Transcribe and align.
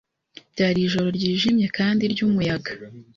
Byari 0.53 0.79
ijoro 0.87 1.07
ryijimye 1.17 1.67
kandi 1.77 2.03
ryumuyaga. 2.13 2.71